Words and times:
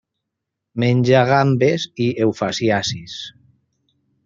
Menja 0.83 1.21
gambes 1.33 1.85
i 2.07 2.09
eufausiacis. 2.27 3.21